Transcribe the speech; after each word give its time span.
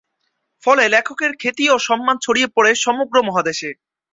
ফলে 0.63 0.83
লেখকের 0.93 1.31
খ্যাতি 1.41 1.65
ও 1.69 1.75
সম্মান 1.87 2.15
ছড়িয়ে 2.17 2.47
পড়ে 2.55 2.71
সমগ্র 2.85 3.15
মহাদেশে। 3.27 3.69